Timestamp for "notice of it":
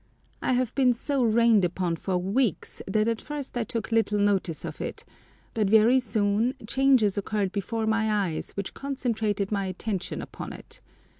4.17-5.05